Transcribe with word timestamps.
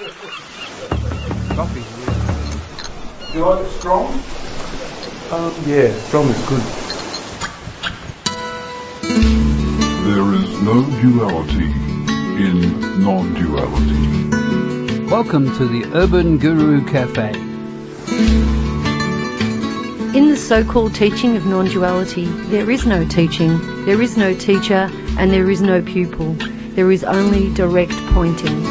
Coffee, 0.00 1.82
Do 3.32 3.38
you 3.38 3.44
like 3.44 3.66
it 3.66 3.70
strong? 3.72 4.06
Um, 5.30 5.52
yeah, 5.66 5.92
strong 6.04 6.30
is 6.30 6.42
good. 6.48 6.62
There 10.06 10.32
is 10.36 10.62
no 10.62 10.84
duality 11.02 11.70
in 12.42 12.80
non-duality. 13.04 15.06
Welcome 15.10 15.54
to 15.58 15.68
the 15.68 15.84
Urban 15.92 16.38
Guru 16.38 16.82
Cafe. 16.86 17.34
In 20.16 20.30
the 20.30 20.38
so-called 20.38 20.94
teaching 20.94 21.36
of 21.36 21.44
non-duality, 21.44 22.24
there 22.24 22.70
is 22.70 22.86
no 22.86 23.06
teaching, 23.06 23.84
there 23.84 24.00
is 24.00 24.16
no 24.16 24.32
teacher, 24.32 24.88
and 25.18 25.30
there 25.30 25.50
is 25.50 25.60
no 25.60 25.82
pupil. 25.82 26.36
There 26.70 26.90
is 26.90 27.04
only 27.04 27.52
direct 27.52 27.92
pointing. 28.14 28.69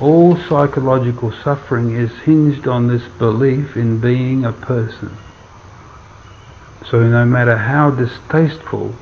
All 0.00 0.34
psychological 0.48 1.30
suffering 1.30 1.94
is 1.94 2.10
hinged 2.20 2.66
on 2.66 2.86
this 2.86 3.06
belief 3.18 3.76
in 3.76 4.00
being 4.00 4.46
a 4.46 4.52
person. 4.52 5.14
So 6.90 7.06
no 7.06 7.26
matter 7.26 7.58
how 7.58 7.90
distasteful 7.90 8.94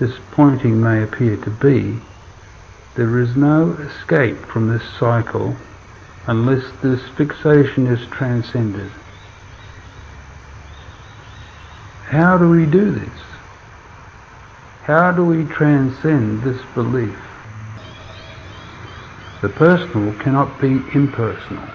this 0.00 0.18
pointing 0.32 0.80
may 0.80 1.04
appear 1.04 1.36
to 1.36 1.50
be, 1.50 2.00
there 2.96 3.20
is 3.20 3.36
no 3.36 3.74
escape 3.74 4.38
from 4.38 4.68
this 4.68 4.82
cycle 4.98 5.54
unless 6.26 6.64
this 6.82 7.00
fixation 7.16 7.86
is 7.86 8.04
transcended. 8.08 8.90
How 12.06 12.36
do 12.36 12.50
we 12.50 12.66
do 12.66 12.90
this? 12.90 13.22
How 14.82 15.12
do 15.12 15.24
we 15.24 15.44
transcend 15.44 16.42
this 16.42 16.60
belief? 16.74 17.29
The 19.40 19.48
personal 19.48 20.12
cannot 20.18 20.60
be 20.60 20.82
impersonal. 20.92 21.66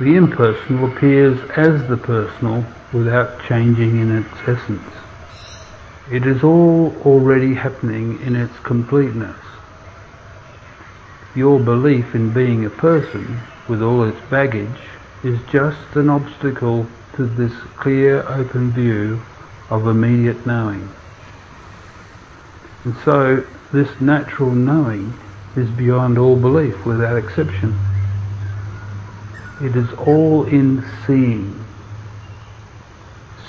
The 0.00 0.16
impersonal 0.16 0.90
appears 0.90 1.38
as 1.50 1.86
the 1.86 1.96
personal 1.96 2.64
without 2.92 3.40
changing 3.44 4.00
in 4.00 4.18
its 4.18 4.34
essence. 4.48 4.92
It 6.10 6.26
is 6.26 6.42
all 6.42 6.96
already 7.04 7.54
happening 7.54 8.20
in 8.22 8.34
its 8.34 8.58
completeness. 8.60 9.36
Your 11.36 11.60
belief 11.60 12.16
in 12.16 12.32
being 12.32 12.64
a 12.64 12.70
person, 12.70 13.38
with 13.68 13.80
all 13.80 14.02
its 14.02 14.20
baggage, 14.28 14.80
is 15.22 15.38
just 15.52 15.94
an 15.94 16.10
obstacle 16.10 16.88
to 17.14 17.26
this 17.26 17.52
clear 17.76 18.24
open 18.26 18.72
view 18.72 19.20
of 19.68 19.86
immediate 19.86 20.44
knowing. 20.44 20.88
And 22.82 22.96
so 23.04 23.44
this 23.72 24.00
natural 24.00 24.50
knowing 24.50 25.14
is 25.56 25.68
beyond 25.70 26.18
all 26.18 26.36
belief 26.36 26.84
without 26.86 27.16
exception. 27.16 27.78
It 29.60 29.76
is 29.76 29.90
all 29.92 30.44
in 30.44 30.84
seeing. 31.06 31.64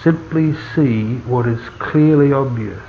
Simply 0.04 0.56
see 0.76 1.18
what 1.18 1.48
is 1.48 1.62
clearly 1.80 2.34
obvious. 2.34 2.82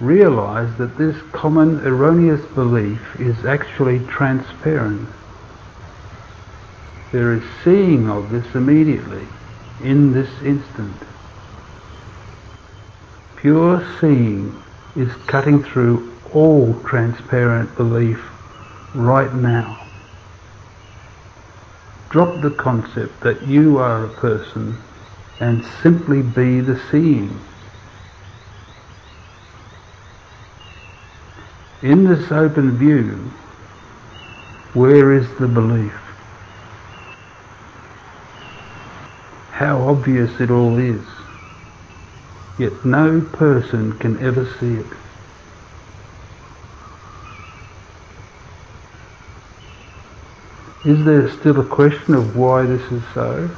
Realize 0.00 0.76
that 0.78 0.96
this 0.96 1.16
common 1.32 1.80
erroneous 1.84 2.44
belief 2.52 3.20
is 3.20 3.44
actually 3.44 3.98
transparent. 4.06 5.08
There 7.10 7.32
is 7.32 7.42
seeing 7.64 8.08
of 8.08 8.30
this 8.30 8.54
immediately, 8.54 9.26
in 9.82 10.12
this 10.12 10.30
instant. 10.42 10.94
Pure 13.36 13.84
seeing 14.00 14.62
is 14.94 15.12
cutting 15.26 15.62
through 15.62 16.17
all 16.32 16.74
transparent 16.82 17.74
belief 17.76 18.22
right 18.94 19.32
now. 19.34 19.78
Drop 22.10 22.40
the 22.40 22.50
concept 22.50 23.20
that 23.20 23.46
you 23.46 23.78
are 23.78 24.04
a 24.04 24.08
person 24.08 24.76
and 25.40 25.64
simply 25.82 26.22
be 26.22 26.60
the 26.60 26.80
seeing. 26.90 27.38
In 31.82 32.04
this 32.04 32.32
open 32.32 32.76
view, 32.76 33.30
where 34.74 35.12
is 35.12 35.28
the 35.38 35.46
belief? 35.46 35.94
How 39.52 39.88
obvious 39.88 40.40
it 40.40 40.50
all 40.50 40.78
is, 40.78 41.04
yet 42.58 42.84
no 42.84 43.20
person 43.20 43.96
can 43.98 44.18
ever 44.24 44.44
see 44.58 44.74
it. 44.74 44.86
Is 50.88 51.04
there 51.04 51.30
still 51.40 51.60
a 51.60 51.66
question 51.66 52.14
of 52.14 52.34
why 52.34 52.64
this 52.64 52.80
is 52.90 53.02
so? 53.12 53.50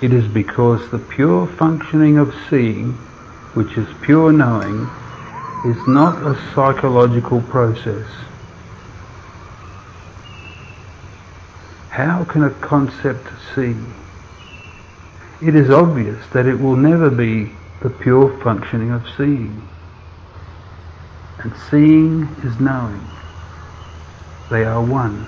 It 0.00 0.14
is 0.14 0.26
because 0.28 0.90
the 0.90 0.98
pure 0.98 1.46
functioning 1.58 2.16
of 2.16 2.34
seeing, 2.48 2.94
which 3.52 3.76
is 3.76 3.86
pure 4.00 4.32
knowing, 4.32 4.88
is 5.66 5.86
not 5.86 6.26
a 6.26 6.40
psychological 6.54 7.42
process. 7.42 8.06
How 11.90 12.24
can 12.24 12.44
a 12.44 12.50
concept 12.66 13.28
see? 13.54 13.76
It 15.46 15.54
is 15.54 15.68
obvious 15.68 16.24
that 16.32 16.46
it 16.46 16.58
will 16.58 16.76
never 16.76 17.10
be 17.10 17.52
the 17.82 17.90
pure 17.90 18.40
functioning 18.42 18.90
of 18.90 19.04
seeing. 19.18 19.68
And 21.40 21.52
seeing 21.70 22.22
is 22.42 22.58
knowing. 22.58 23.06
They 24.50 24.64
are 24.64 24.82
one. 24.82 25.26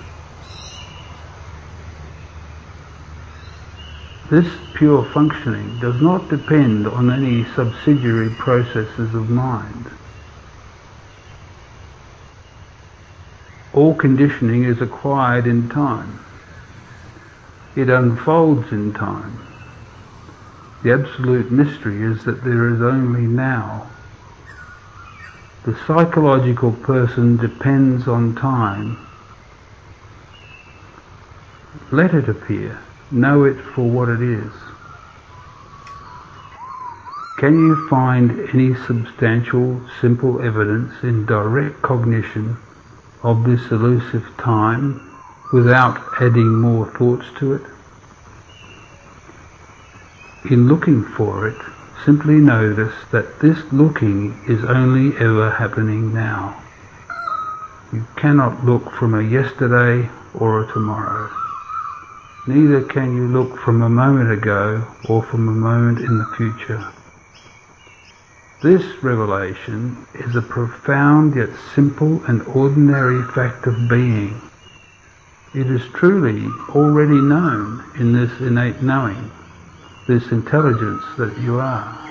This 4.29 4.47
pure 4.73 5.05
functioning 5.13 5.79
does 5.79 6.01
not 6.01 6.29
depend 6.29 6.87
on 6.87 7.09
any 7.09 7.45
subsidiary 7.55 8.31
processes 8.31 9.15
of 9.15 9.29
mind. 9.29 9.89
All 13.73 13.95
conditioning 13.95 14.65
is 14.65 14.81
acquired 14.81 15.47
in 15.47 15.69
time. 15.69 16.19
It 17.77 17.89
unfolds 17.89 18.71
in 18.73 18.93
time. 18.93 19.39
The 20.83 20.91
absolute 20.91 21.49
mystery 21.49 22.03
is 22.03 22.25
that 22.25 22.43
there 22.43 22.67
is 22.73 22.81
only 22.81 23.21
now. 23.21 23.87
The 25.63 25.77
psychological 25.87 26.73
person 26.73 27.37
depends 27.37 28.05
on 28.07 28.35
time. 28.35 28.97
Let 31.93 32.15
it 32.15 32.27
appear. 32.27 32.79
Know 33.11 33.43
it 33.43 33.55
for 33.75 33.87
what 33.87 34.09
it 34.09 34.19
is. 34.19 34.51
Can 37.37 37.53
you 37.53 37.87
find 37.87 38.49
any 38.51 38.73
substantial, 38.73 39.79
simple 40.01 40.41
evidence 40.41 41.03
in 41.03 41.27
direct 41.27 41.83
cognition 41.83 42.57
of 43.21 43.43
this 43.43 43.69
elusive 43.69 44.25
time 44.39 45.07
without 45.53 46.01
adding 46.19 46.59
more 46.59 46.87
thoughts 46.87 47.27
to 47.37 47.53
it? 47.53 47.61
In 50.49 50.67
looking 50.67 51.03
for 51.03 51.47
it, 51.47 51.61
simply 52.05 52.37
notice 52.37 52.95
that 53.11 53.39
this 53.39 53.71
looking 53.71 54.33
is 54.47 54.65
only 54.65 55.15
ever 55.17 55.51
happening 55.51 56.11
now. 56.11 56.59
You 57.91 58.03
cannot 58.15 58.65
look 58.65 58.89
from 58.93 59.13
a 59.13 59.21
yesterday 59.21 60.09
or 60.33 60.63
a 60.63 60.73
tomorrow. 60.73 61.42
Neither 62.45 62.83
can 62.83 63.15
you 63.15 63.25
look 63.27 63.57
from 63.59 63.81
a 63.81 63.89
moment 63.89 64.29
ago 64.29 64.85
or 65.07 65.23
from 65.23 65.47
a 65.47 65.51
moment 65.53 65.99
in 65.99 66.17
the 66.17 66.25
future. 66.35 66.85
This 68.61 68.83
revelation 69.01 70.05
is 70.13 70.35
a 70.35 70.41
profound 70.41 71.37
yet 71.37 71.51
simple 71.73 72.21
and 72.25 72.41
ordinary 72.43 73.23
fact 73.31 73.65
of 73.65 73.87
being. 73.87 74.41
It 75.55 75.67
is 75.67 75.87
truly 75.93 76.45
already 76.75 77.21
known 77.21 77.81
in 77.97 78.11
this 78.11 78.37
innate 78.41 78.81
knowing, 78.81 79.31
this 80.07 80.29
intelligence 80.33 81.03
that 81.17 81.37
you 81.37 81.61
are. 81.61 82.02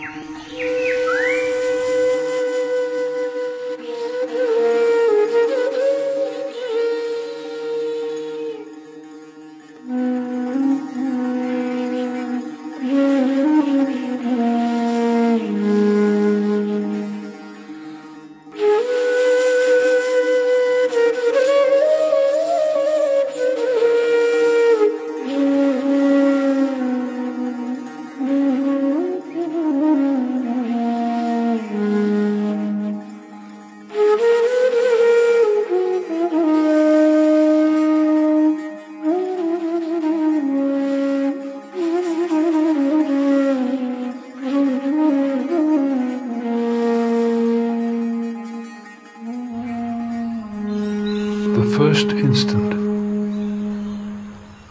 Instant, 52.11 52.71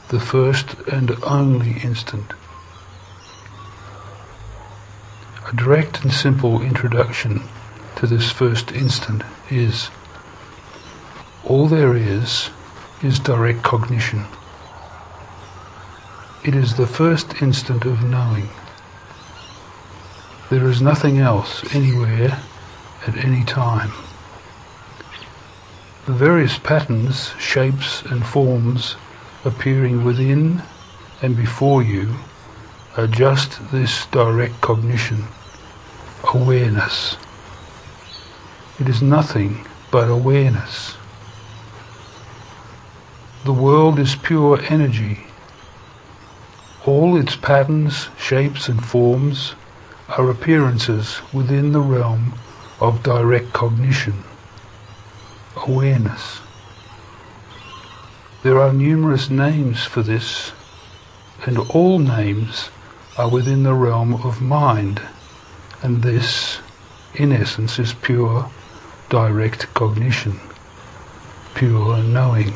the 0.09 0.19
first 0.19 0.73
and 0.91 1.11
only 1.23 1.71
instant. 1.83 2.33
A 5.47 5.55
direct 5.55 6.03
and 6.03 6.11
simple 6.11 6.61
introduction 6.61 7.41
to 7.97 8.07
this 8.07 8.31
first 8.31 8.71
instant 8.71 9.23
is 9.49 9.89
all 11.43 11.67
there 11.67 11.95
is 11.95 12.49
is 13.03 13.19
direct 13.19 13.63
cognition. 13.63 14.25
It 16.43 16.55
is 16.55 16.75
the 16.75 16.87
first 16.87 17.41
instant 17.41 17.85
of 17.85 18.03
knowing. 18.03 18.49
There 20.49 20.67
is 20.67 20.81
nothing 20.81 21.19
else 21.19 21.63
anywhere 21.75 22.37
at 23.07 23.17
any 23.17 23.43
time. 23.43 23.91
The 26.07 26.13
various 26.13 26.57
patterns, 26.57 27.31
shapes 27.38 28.01
and 28.01 28.25
forms 28.25 28.95
appearing 29.45 30.03
within 30.03 30.63
and 31.21 31.38
before 31.38 31.83
you 31.83 32.15
are 32.98 33.06
just 33.06 33.71
this 33.71 34.07
direct 34.07 34.59
cognition, 34.62 35.24
awareness. 36.33 37.18
It 38.80 38.89
is 38.89 39.03
nothing 39.03 39.65
but 39.92 40.09
awareness. 40.09 40.95
The 43.45 43.53
world 43.53 44.00
is 44.00 44.15
pure 44.15 44.59
energy. 44.69 45.19
All 46.86 47.15
its 47.18 47.36
patterns, 47.36 48.09
shapes 48.18 48.69
and 48.69 48.83
forms 48.83 49.53
are 50.09 50.31
appearances 50.31 51.21
within 51.31 51.71
the 51.71 51.80
realm 51.80 52.33
of 52.80 53.03
direct 53.03 53.53
cognition, 53.53 54.24
awareness. 55.56 56.39
There 58.44 58.59
are 58.59 58.74
numerous 58.74 59.30
names 59.30 59.83
for 59.83 60.01
this, 60.01 60.51
and 61.45 61.57
all 61.57 62.00
names 62.00 62.69
are 63.18 63.30
within 63.30 63.63
the 63.63 63.74
realm 63.74 64.13
of 64.13 64.42
mind, 64.42 65.01
and 65.83 66.01
this, 66.01 66.59
in 67.15 67.31
essence, 67.31 67.77
is 67.80 67.94
pure 67.94 68.50
direct 69.09 69.74
cognition, 69.74 70.39
pure 71.53 71.98
knowing. 71.98 72.53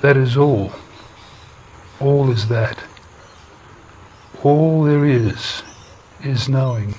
That 0.00 0.16
is 0.16 0.36
all. 0.36 0.72
All 2.00 2.30
is 2.30 2.48
that. 2.48 2.78
All 4.42 4.84
there 4.84 5.04
is 5.04 5.62
is 6.22 6.48
knowing. 6.48 6.94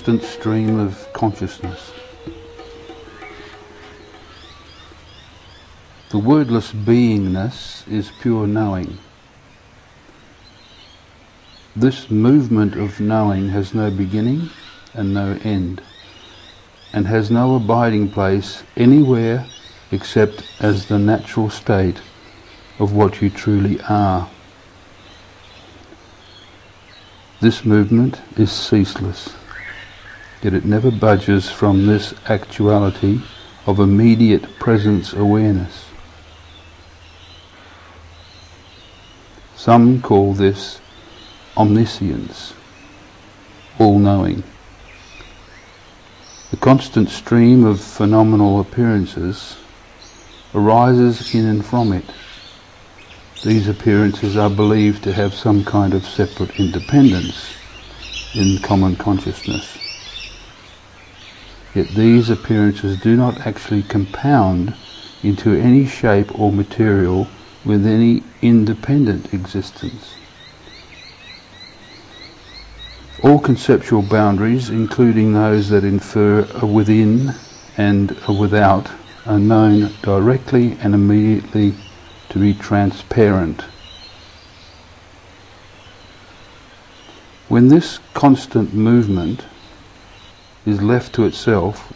Constant 0.00 0.22
stream 0.22 0.78
of 0.78 1.12
consciousness. 1.12 1.92
The 6.08 6.16
wordless 6.16 6.72
beingness 6.72 7.86
is 7.86 8.10
pure 8.22 8.46
knowing. 8.46 8.96
This 11.76 12.10
movement 12.10 12.76
of 12.76 12.98
knowing 12.98 13.50
has 13.50 13.74
no 13.74 13.90
beginning 13.90 14.48
and 14.94 15.12
no 15.12 15.38
end, 15.44 15.82
and 16.94 17.06
has 17.06 17.30
no 17.30 17.56
abiding 17.56 18.08
place 18.08 18.62
anywhere 18.78 19.44
except 19.92 20.42
as 20.60 20.86
the 20.86 20.98
natural 20.98 21.50
state 21.50 22.00
of 22.78 22.94
what 22.94 23.20
you 23.20 23.28
truly 23.28 23.78
are. 23.82 24.26
This 27.42 27.66
movement 27.66 28.18
is 28.38 28.50
ceaseless, 28.50 29.28
yet 30.42 30.54
it 30.54 30.64
never 30.64 30.90
budges 30.90 31.50
from 31.50 31.86
this 31.86 32.14
actuality 32.26 33.20
of 33.66 33.78
immediate 33.78 34.58
presence 34.58 35.12
awareness. 35.12 35.86
Some 39.56 40.00
call 40.00 40.32
this 40.32 40.80
omniscience, 41.56 42.54
all-knowing. 43.78 44.42
The 46.50 46.56
constant 46.56 47.10
stream 47.10 47.64
of 47.64 47.80
phenomenal 47.80 48.60
appearances 48.60 49.56
arises 50.54 51.34
in 51.34 51.46
and 51.46 51.64
from 51.64 51.92
it. 51.92 52.04
These 53.42 53.68
appearances 53.68 54.36
are 54.36 54.50
believed 54.50 55.04
to 55.04 55.12
have 55.12 55.34
some 55.34 55.64
kind 55.64 55.94
of 55.94 56.06
separate 56.06 56.58
independence 56.58 57.54
in 58.34 58.58
common 58.58 58.96
consciousness. 58.96 59.78
Yet 61.74 61.94
these 61.94 62.30
appearances 62.30 62.96
do 62.96 63.16
not 63.16 63.46
actually 63.46 63.82
compound 63.84 64.74
into 65.22 65.54
any 65.54 65.86
shape 65.86 66.36
or 66.38 66.52
material 66.52 67.28
with 67.64 67.86
any 67.86 68.24
independent 68.42 69.32
existence. 69.32 70.16
All 73.22 73.38
conceptual 73.38 74.02
boundaries, 74.02 74.70
including 74.70 75.32
those 75.32 75.68
that 75.68 75.84
infer 75.84 76.48
a 76.54 76.66
within 76.66 77.34
and 77.76 78.16
a 78.26 78.32
without, 78.32 78.90
are 79.26 79.38
known 79.38 79.94
directly 80.02 80.76
and 80.80 80.94
immediately 80.94 81.74
to 82.30 82.38
be 82.38 82.54
transparent. 82.54 83.62
When 87.48 87.68
this 87.68 87.98
constant 88.14 88.72
movement 88.72 89.44
is 90.66 90.82
left 90.82 91.14
to 91.14 91.24
itself, 91.24 91.92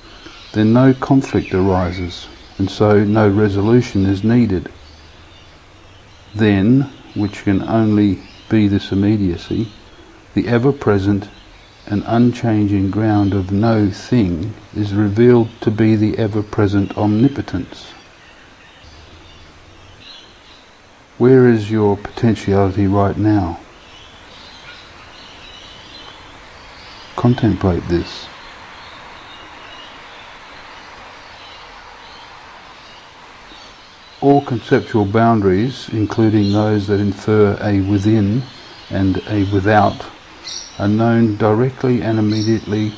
then 0.52 0.72
no 0.72 0.94
conflict 0.94 1.52
arises, 1.54 2.28
and 2.58 2.70
so 2.70 3.04
no 3.04 3.28
resolution 3.28 4.06
is 4.06 4.24
needed. 4.24 4.70
Then, 6.34 6.82
which 7.14 7.44
can 7.44 7.62
only 7.62 8.18
be 8.48 8.68
this 8.68 8.92
immediacy, 8.92 9.66
the 10.34 10.48
ever-present 10.48 11.28
and 11.86 12.02
unchanging 12.06 12.90
ground 12.90 13.34
of 13.34 13.52
no 13.52 13.90
thing 13.90 14.52
is 14.74 14.94
revealed 14.94 15.48
to 15.60 15.70
be 15.70 15.96
the 15.96 16.18
ever-present 16.18 16.96
omnipotence. 16.96 17.92
Where 21.18 21.48
is 21.48 21.70
your 21.70 21.96
potentiality 21.96 22.86
right 22.86 23.16
now? 23.16 23.60
Contemplate 27.16 27.86
this. 27.88 28.28
All 34.24 34.40
conceptual 34.40 35.04
boundaries, 35.04 35.90
including 35.92 36.50
those 36.50 36.86
that 36.86 36.98
infer 36.98 37.58
a 37.60 37.82
within 37.82 38.42
and 38.90 39.20
a 39.28 39.44
without, 39.44 40.02
are 40.78 40.88
known 40.88 41.36
directly 41.36 42.00
and 42.00 42.18
immediately 42.18 42.90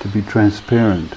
to 0.00 0.08
be 0.08 0.20
transparent. 0.22 1.14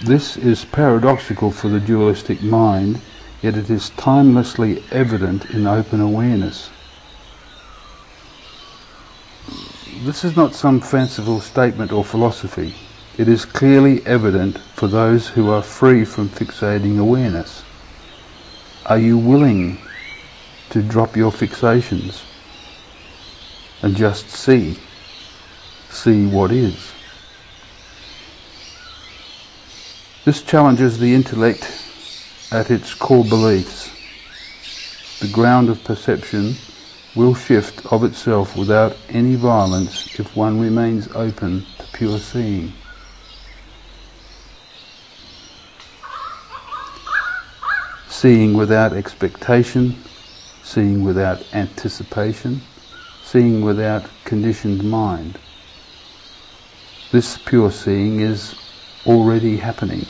This 0.00 0.36
is 0.36 0.62
paradoxical 0.66 1.50
for 1.50 1.68
the 1.70 1.80
dualistic 1.80 2.42
mind, 2.42 3.00
yet 3.42 3.56
it 3.56 3.70
is 3.70 3.88
timelessly 3.88 4.82
evident 4.92 5.46
in 5.46 5.66
open 5.66 6.02
awareness. 6.02 6.68
This 10.04 10.22
is 10.22 10.36
not 10.36 10.54
some 10.54 10.82
fanciful 10.82 11.40
statement 11.40 11.92
or 11.92 12.04
philosophy. 12.04 12.74
It 13.18 13.28
is 13.28 13.44
clearly 13.44 14.00
evident 14.06 14.58
for 14.58 14.88
those 14.88 15.28
who 15.28 15.50
are 15.50 15.62
free 15.62 16.06
from 16.06 16.30
fixating 16.30 16.98
awareness. 16.98 17.62
Are 18.86 18.98
you 18.98 19.18
willing 19.18 19.76
to 20.70 20.80
drop 20.80 21.14
your 21.16 21.30
fixations 21.30 22.22
and 23.82 23.94
just 23.94 24.30
see, 24.30 24.76
see 25.90 26.24
what 26.24 26.52
is? 26.52 26.94
This 30.24 30.40
challenges 30.40 30.98
the 30.98 31.14
intellect 31.14 31.70
at 32.50 32.70
its 32.70 32.94
core 32.94 33.24
beliefs. 33.24 33.90
The 35.20 35.28
ground 35.28 35.68
of 35.68 35.84
perception 35.84 36.56
will 37.14 37.34
shift 37.34 37.84
of 37.86 38.04
itself 38.04 38.56
without 38.56 38.96
any 39.10 39.34
violence 39.34 40.08
if 40.18 40.34
one 40.34 40.58
remains 40.58 41.08
open 41.08 41.66
to 41.78 41.86
pure 41.88 42.18
seeing. 42.18 42.72
Seeing 48.22 48.54
without 48.54 48.92
expectation, 48.92 50.04
seeing 50.62 51.02
without 51.02 51.42
anticipation, 51.52 52.64
seeing 53.20 53.62
without 53.62 54.08
conditioned 54.22 54.84
mind. 54.84 55.40
This 57.10 57.36
pure 57.36 57.72
seeing 57.72 58.20
is 58.20 58.54
already 59.04 59.56
happening. 59.56 60.06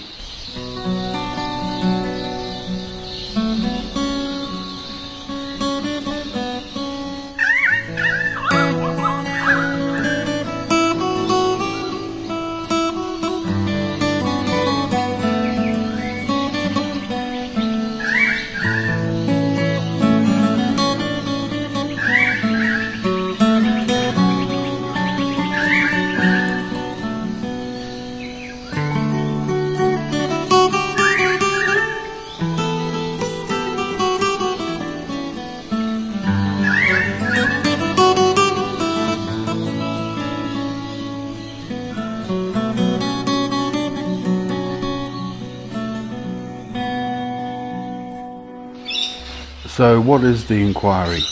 So, 49.77 49.99
what 50.03 50.23
is 50.23 50.45
the 50.45 50.61
inquiry? 50.61 51.23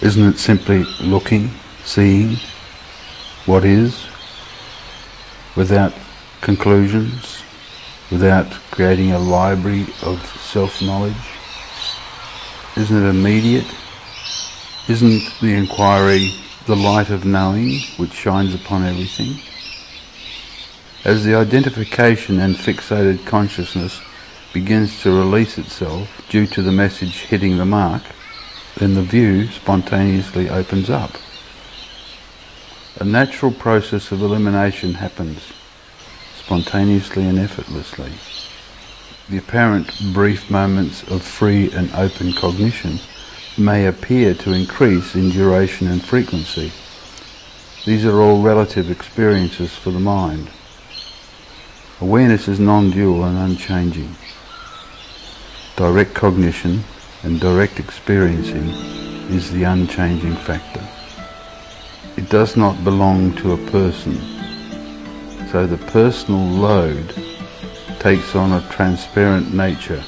Isn't 0.00 0.28
it 0.28 0.38
simply 0.38 0.84
looking, 1.00 1.50
seeing 1.82 2.36
what 3.44 3.64
is, 3.64 4.06
without 5.56 5.92
conclusions, 6.40 7.42
without 8.12 8.52
creating 8.70 9.10
a 9.10 9.18
library 9.18 9.86
of 10.04 10.24
self-knowledge? 10.40 11.14
Isn't 12.76 13.04
it 13.04 13.08
immediate? 13.08 13.66
Isn't 14.88 15.40
the 15.40 15.52
inquiry 15.52 16.30
the 16.66 16.76
light 16.76 17.10
of 17.10 17.24
knowing 17.24 17.80
which 17.96 18.12
shines 18.12 18.54
upon 18.54 18.86
everything? 18.86 19.36
As 21.04 21.24
the 21.24 21.34
identification 21.34 22.38
and 22.38 22.54
fixated 22.54 23.26
consciousness 23.26 24.00
begins 24.52 25.02
to 25.02 25.10
release 25.10 25.58
itself 25.58 26.22
due 26.28 26.46
to 26.46 26.62
the 26.62 26.72
message 26.72 27.22
hitting 27.22 27.58
the 27.58 27.66
mark, 27.66 28.02
then 28.76 28.94
the 28.94 29.02
view 29.02 29.50
spontaneously 29.50 30.48
opens 30.48 30.88
up. 30.88 31.18
A 33.00 33.04
natural 33.04 33.52
process 33.52 34.10
of 34.12 34.22
elimination 34.22 34.94
happens 34.94 35.52
spontaneously 36.34 37.24
and 37.24 37.38
effortlessly. 37.38 38.12
The 39.28 39.38
apparent 39.38 39.98
brief 39.98 40.50
moments 40.50 41.02
of 41.04 41.22
free 41.22 41.70
and 41.70 41.94
open 41.94 42.32
cognition 42.32 43.00
may 43.56 43.86
appear 43.86 44.34
to 44.34 44.52
increase 44.52 45.14
in 45.14 45.28
duration 45.28 45.88
and 45.88 46.04
frequency. 46.04 46.72
These 47.84 48.06
are 48.06 48.20
all 48.22 48.38
relative 48.38 48.90
experiences 48.90 49.74
for 49.74 49.90
the 49.90 50.00
mind. 50.00 50.50
Awareness 52.00 52.48
is 52.48 52.60
non-dual 52.60 53.24
and 53.24 53.38
unchanging 53.38 54.17
direct 55.78 56.12
cognition 56.12 56.82
and 57.22 57.40
direct 57.40 57.78
experiencing 57.78 58.68
is 59.30 59.52
the 59.52 59.62
unchanging 59.62 60.34
factor. 60.34 60.84
It 62.16 62.28
does 62.28 62.56
not 62.56 62.82
belong 62.82 63.36
to 63.36 63.52
a 63.52 63.70
person, 63.70 64.18
so 65.52 65.68
the 65.68 65.76
personal 65.76 66.44
load 66.44 67.14
takes 68.00 68.34
on 68.34 68.54
a 68.54 68.68
transparent 68.70 69.54
nature, 69.54 70.02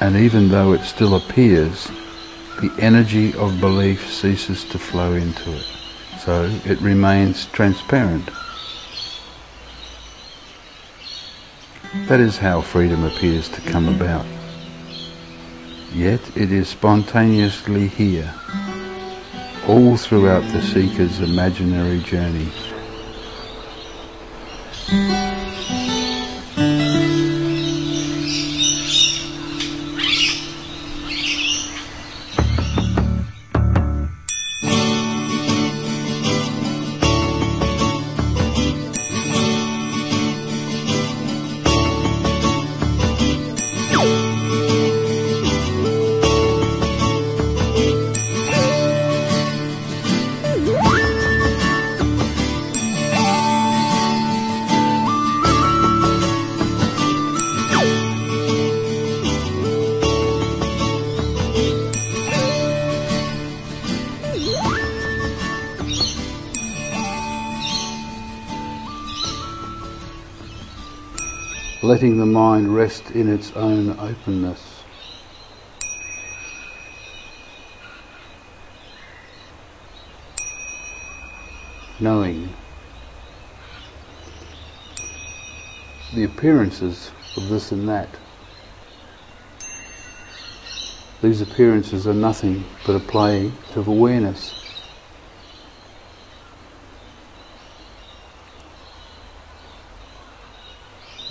and 0.00 0.16
even 0.16 0.48
though 0.48 0.72
it 0.72 0.82
still 0.82 1.14
appears, 1.14 1.86
the 2.62 2.72
energy 2.78 3.34
of 3.34 3.60
belief 3.60 4.10
ceases 4.10 4.64
to 4.64 4.78
flow 4.78 5.12
into 5.12 5.52
it, 5.52 5.66
so 6.20 6.50
it 6.64 6.80
remains 6.80 7.44
transparent. 7.44 8.30
That 12.08 12.20
is 12.20 12.38
how 12.38 12.62
freedom 12.62 13.04
appears 13.04 13.50
to 13.50 13.60
come 13.60 13.90
about 13.90 14.24
yet 15.94 16.36
it 16.36 16.50
is 16.50 16.68
spontaneously 16.68 17.86
here, 17.86 18.34
all 19.68 19.96
throughout 19.96 20.42
the 20.52 20.60
seeker's 20.60 21.20
imaginary 21.20 22.00
journey. 22.00 22.50
Letting 71.84 72.16
the 72.16 72.24
mind 72.24 72.74
rest 72.74 73.10
in 73.10 73.28
its 73.28 73.52
own 73.52 73.90
openness. 74.00 74.82
Knowing 82.00 82.48
the 86.14 86.24
appearances 86.24 87.10
of 87.36 87.50
this 87.50 87.70
and 87.70 87.86
that. 87.90 88.08
These 91.20 91.42
appearances 91.42 92.06
are 92.06 92.14
nothing 92.14 92.64
but 92.86 92.96
a 92.96 93.00
play 93.00 93.52
of 93.76 93.88
awareness. 93.88 94.63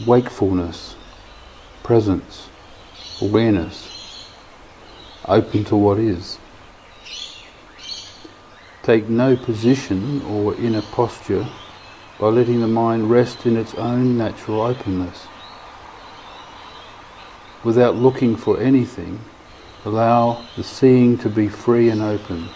Wakefulness, 0.05 0.95
presence, 1.83 2.49
awareness, 3.21 3.89
open 5.25 5.63
to 5.65 5.75
what 5.75 5.99
is. 5.99 6.37
Take 8.81 9.07
no 9.07 9.37
position 9.37 10.21
or 10.23 10.55
inner 10.55 10.81
posture 10.81 11.45
by 12.19 12.27
letting 12.27 12.59
the 12.59 12.67
mind 12.67 13.09
rest 13.09 13.45
in 13.45 13.55
its 13.55 13.73
own 13.75 14.17
natural 14.17 14.61
openness. 14.61 15.27
Without 17.63 17.95
looking 17.95 18.35
for 18.35 18.59
anything, 18.59 19.19
allow 19.85 20.45
the 20.57 20.63
seeing 20.63 21.17
to 21.19 21.29
be 21.29 21.47
free 21.47 21.89
and 21.89 22.01
open. 22.01 22.49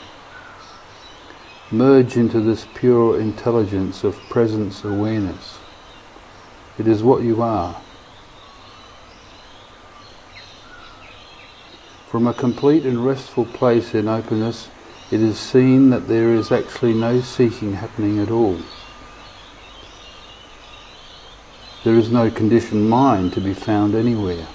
Merge 1.71 2.17
into 2.17 2.41
this 2.41 2.65
pure 2.75 3.19
intelligence 3.19 4.03
of 4.03 4.29
presence 4.29 4.83
awareness. 4.83 5.59
It 6.77 6.87
is 6.87 7.01
what 7.01 7.23
you 7.23 7.41
are. 7.41 7.75
From 12.09 12.27
a 12.27 12.33
complete 12.33 12.83
and 12.83 13.03
restful 13.05 13.45
place 13.45 13.93
in 13.93 14.07
openness, 14.07 14.69
it 15.11 15.21
is 15.21 15.39
seen 15.39 15.89
that 15.89 16.07
there 16.07 16.33
is 16.33 16.51
actually 16.51 16.93
no 16.93 17.21
seeking 17.21 17.73
happening 17.73 18.19
at 18.19 18.29
all. 18.29 18.57
There 21.83 21.95
is 21.95 22.11
no 22.11 22.29
conditioned 22.29 22.89
mind 22.89 23.33
to 23.33 23.41
be 23.41 23.53
found 23.53 23.95
anywhere. 23.95 24.45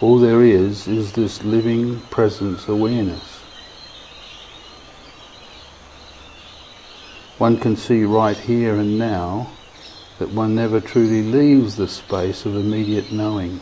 All 0.00 0.18
there 0.18 0.42
is 0.42 0.88
is 0.88 1.12
this 1.12 1.44
living 1.44 2.00
presence 2.10 2.66
awareness. 2.68 3.40
One 7.38 7.58
can 7.58 7.76
see 7.76 8.04
right 8.04 8.36
here 8.36 8.74
and 8.76 8.98
now 8.98 9.53
that 10.18 10.30
one 10.30 10.54
never 10.54 10.80
truly 10.80 11.22
leaves 11.22 11.76
the 11.76 11.88
space 11.88 12.46
of 12.46 12.56
immediate 12.56 13.10
knowing 13.12 13.60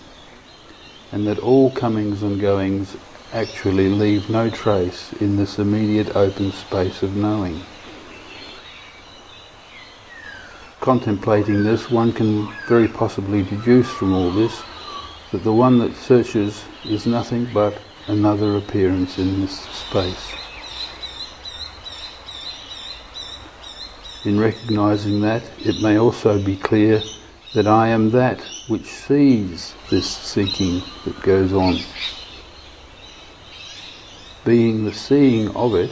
and 1.12 1.26
that 1.26 1.38
all 1.38 1.71
comings 1.71 2.23
and 2.23 2.40
goings 2.40 2.97
actually 3.32 3.88
leave 3.88 4.28
no 4.28 4.49
trace 4.50 5.12
in 5.14 5.37
this 5.37 5.59
immediate 5.59 6.14
open 6.16 6.52
space 6.52 7.02
of 7.02 7.14
knowing. 7.14 7.64
Contemplating 10.80 11.62
this, 11.64 11.90
one 11.90 12.12
can 12.12 12.47
very 12.66 12.88
possibly 12.88 13.42
deduce 13.42 13.90
from 13.90 14.14
all 14.14 14.30
this 14.32 14.64
that 15.30 15.42
the 15.44 15.52
one 15.52 15.78
that 15.78 15.94
searches 15.94 16.64
is 16.85 17.06
nothing 17.06 17.47
but 17.47 17.78
another 18.09 18.56
appearance 18.56 19.18
in 19.18 19.40
this 19.40 19.56
space. 19.71 20.35
In 24.25 24.38
recognizing 24.38 25.23
that, 25.23 25.43
it 25.64 25.81
may 25.81 25.99
also 25.99 26.38
be 26.38 26.55
clear 26.55 27.02
that 27.55 27.67
I 27.67 27.88
am 27.88 28.11
that 28.11 28.41
which 28.69 28.87
sees 28.87 29.75
this 29.91 30.09
seeking 30.09 30.81
that 31.05 31.21
goes 31.23 31.52
on. 31.52 31.81
Being 34.45 34.85
the 34.85 34.93
seeing 34.93 35.49
of 35.57 35.75
it, 35.75 35.91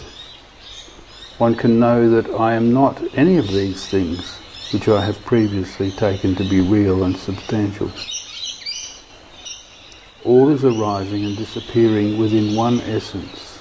one 1.38 1.56
can 1.56 1.80
know 1.80 2.08
that 2.10 2.30
I 2.30 2.54
am 2.54 2.72
not 2.72 3.02
any 3.14 3.37
of 3.37 3.52
these 3.52 3.84
things 3.88 4.38
which 4.70 4.88
I 4.88 5.04
have 5.04 5.25
previously 5.25 5.90
taken 5.90 6.37
to 6.37 6.44
be 6.44 6.60
real 6.60 7.02
and 7.02 7.16
substantial. 7.16 7.90
All 10.25 10.50
is 10.50 10.64
arising 10.64 11.25
and 11.25 11.37
disappearing 11.37 12.16
within 12.16 12.54
one 12.54 12.80
essence, 12.82 13.58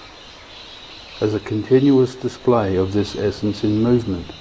as 1.22 1.34
a 1.34 1.40
continuous 1.40 2.14
display 2.16 2.76
of 2.76 2.94
this 2.94 3.16
essence 3.16 3.64
in 3.64 3.82
movement. 3.82 4.32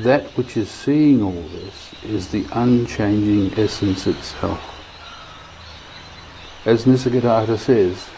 That 0.00 0.36
which 0.36 0.56
is 0.56 0.68
seeing 0.68 1.22
all 1.22 1.48
this 1.54 1.94
is 2.02 2.28
the 2.28 2.44
unchanging 2.52 3.56
essence 3.56 4.08
itself. 4.08 4.60
As 6.66 6.84
Nisargadatta 6.84 7.56
says, 7.56 8.10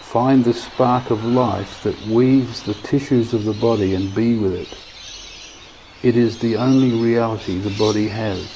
find 0.00 0.44
the 0.44 0.54
spark 0.54 1.10
of 1.10 1.24
life 1.24 1.82
that 1.82 2.06
weaves 2.06 2.62
the 2.62 2.74
tissues 2.74 3.34
of 3.34 3.44
the 3.44 3.52
body 3.52 3.94
and 3.94 4.14
be 4.14 4.36
with 4.36 4.54
it. 4.54 4.76
It 6.04 6.16
is 6.16 6.38
the 6.38 6.56
only 6.56 6.92
reality 6.92 7.58
the 7.58 7.70
body 7.70 8.06
has. 8.06 8.46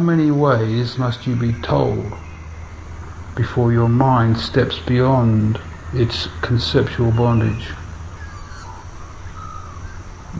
Many 0.00 0.30
ways 0.30 0.98
must 0.98 1.26
you 1.26 1.36
be 1.36 1.52
told 1.62 2.12
before 3.36 3.72
your 3.72 3.88
mind 3.88 4.36
steps 4.36 4.78
beyond 4.86 5.60
its 5.94 6.26
conceptual 6.42 7.10
bondage? 7.12 7.68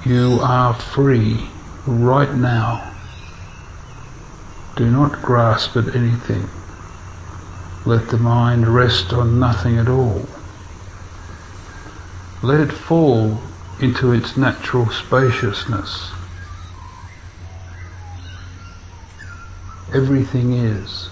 You 0.05 0.39
are 0.43 0.75
free 0.75 1.49
right 1.87 2.35
now. 2.35 2.91
Do 4.77 4.91
not 4.91 5.23
grasp 5.23 5.77
at 5.77 5.95
anything. 5.95 6.49
Let 7.85 8.09
the 8.09 8.19
mind 8.19 8.67
rest 8.67 9.13
on 9.13 9.39
nothing 9.39 9.79
at 9.79 9.89
all. 9.89 10.27
Let 12.43 12.61
it 12.61 12.73
fall 12.73 13.39
into 13.81 14.13
its 14.13 14.37
natural 14.37 14.89
spaciousness. 14.91 16.20
Everything 19.93 20.53
is. 20.53 21.11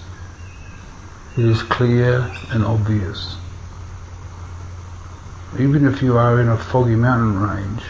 It 1.37 1.43
is 1.43 1.63
clear 1.63 2.31
and 2.49 2.63
obvious. 2.63 3.35
Even 5.59 5.85
if 5.85 6.01
you 6.01 6.17
are 6.17 6.39
in 6.39 6.47
a 6.47 6.57
foggy 6.57 6.95
mountain 6.95 7.41
range, 7.41 7.83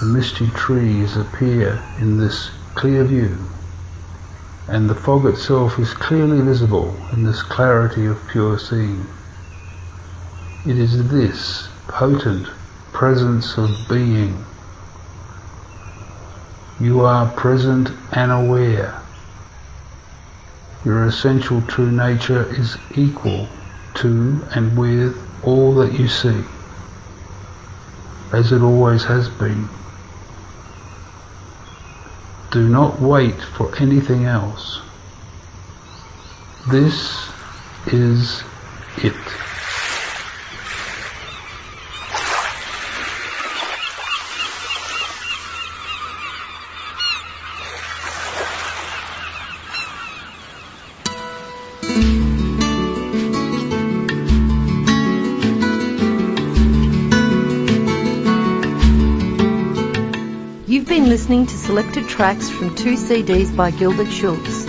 the 0.00 0.06
misty 0.06 0.48
trees 0.50 1.16
appear 1.16 1.82
in 1.98 2.18
this 2.18 2.50
clear 2.74 3.04
view, 3.04 3.38
and 4.68 4.90
the 4.90 4.94
fog 4.94 5.24
itself 5.24 5.78
is 5.78 5.94
clearly 5.94 6.42
visible 6.42 6.94
in 7.12 7.24
this 7.24 7.42
clarity 7.42 8.04
of 8.04 8.20
pure 8.28 8.58
seeing. 8.58 9.06
It 10.66 10.78
is 10.78 11.08
this 11.10 11.68
potent 11.88 12.48
presence 12.92 13.56
of 13.56 13.70
being. 13.88 14.44
You 16.80 17.00
are 17.00 17.30
present 17.32 17.90
and 18.12 18.30
aware. 18.30 19.00
Your 20.84 21.06
essential 21.06 21.62
true 21.62 21.90
nature 21.90 22.44
is 22.54 22.76
equal 22.94 23.48
to 23.94 24.44
and 24.54 24.76
with 24.76 25.16
all 25.42 25.74
that 25.76 25.98
you 25.98 26.08
see, 26.08 26.44
as 28.32 28.52
it 28.52 28.60
always 28.60 29.04
has 29.04 29.28
been. 29.30 29.68
Do 32.50 32.68
not 32.68 33.00
wait 33.00 33.40
for 33.56 33.74
anything 33.76 34.26
else. 34.26 34.80
This 36.70 37.30
is 37.86 38.44
it. 38.98 39.14
Been 60.94 61.08
listening 61.08 61.44
to 61.44 61.56
selected 61.58 62.06
tracks 62.06 62.48
from 62.48 62.72
two 62.76 62.94
CDs 62.94 63.50
by 63.56 63.72
Gilbert 63.72 64.12
Schultz. 64.12 64.64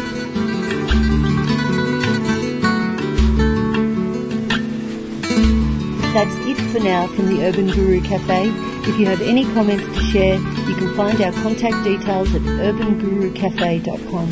That's 6.16 6.36
it 6.48 6.58
for 6.72 6.80
now 6.80 7.06
from 7.06 7.28
the 7.28 7.46
Urban 7.46 7.68
Guru 7.68 8.02
Cafe. 8.02 8.50
If 8.90 8.98
you 8.98 9.06
have 9.06 9.22
any 9.22 9.44
comments 9.54 9.86
to 9.96 10.04
share, 10.04 10.40
you 10.40 10.76
can 10.76 10.96
find 10.96 11.22
our 11.22 11.32
contact 11.44 11.84
details 11.84 12.34
at 12.34 12.42
urbangurucafe.com. 12.42 14.30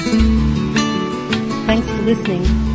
Thanks 1.68 1.88
for 1.88 2.02
listening. 2.02 2.73